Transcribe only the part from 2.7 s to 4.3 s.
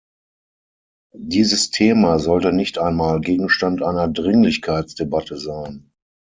einmal Gegenstand einer